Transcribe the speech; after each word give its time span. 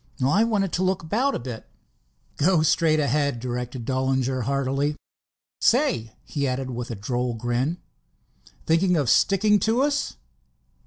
"I 0.25 0.43
wanted 0.43 0.71
to 0.73 0.83
look 0.83 1.03
about 1.03 1.35
a 1.35 1.39
bit." 1.39 1.67
"Go 2.37 2.63
straight 2.63 2.99
ahead," 2.99 3.39
directed 3.39 3.85
Dollinger 3.85 4.45
heartily. 4.45 4.95
"Say," 5.59 6.13
he 6.23 6.47
added, 6.47 6.71
with 6.71 6.89
a 6.89 6.95
droll 6.95 7.35
grin, 7.35 7.77
"thinking 8.65 8.97
of 8.97 9.11
sticking 9.11 9.59
to 9.59 9.83
us?" 9.83 10.15